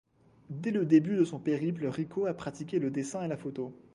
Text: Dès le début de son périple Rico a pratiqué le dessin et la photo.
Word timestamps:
Dès 0.49 0.71
le 0.71 0.83
début 0.87 1.15
de 1.15 1.23
son 1.23 1.37
périple 1.39 1.85
Rico 1.85 2.25
a 2.25 2.33
pratiqué 2.33 2.79
le 2.79 2.89
dessin 2.89 3.21
et 3.21 3.27
la 3.27 3.37
photo. 3.37 3.71